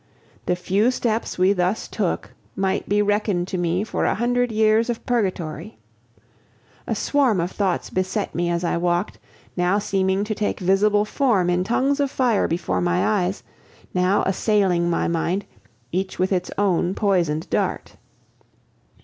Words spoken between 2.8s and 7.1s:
be reckoned to me for a hundred years of purgatory. A